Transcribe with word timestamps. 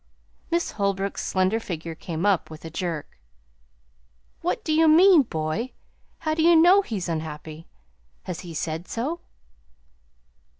Miss 0.49 0.71
Holbrook's 0.71 1.23
slender 1.23 1.59
figure 1.59 1.93
came 1.93 2.25
up 2.25 2.49
with 2.49 2.65
a 2.65 2.71
jerk. 2.71 3.19
"What 4.41 4.63
do 4.63 4.73
you 4.73 4.87
mean, 4.87 5.21
boy? 5.21 5.73
How 6.17 6.33
do 6.33 6.41
you 6.41 6.55
know 6.55 6.81
he's 6.81 7.07
unhappy? 7.07 7.67
Has 8.23 8.39
he 8.39 8.55
said 8.55 8.87
so?" 8.87 9.19